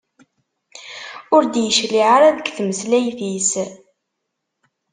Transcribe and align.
Ur 1.35 1.43
d-yecliε 1.45 2.05
ara 2.15 2.29
deg 2.37 2.47
tmeslayt-is. 2.57 3.51